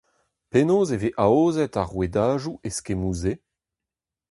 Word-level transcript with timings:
Penaos 0.51 0.89
e 0.95 0.97
veze 1.01 1.17
aozet 1.25 1.73
ar 1.81 1.87
rouedadoù 1.91 2.55
eskemmoù-se? 2.67 3.33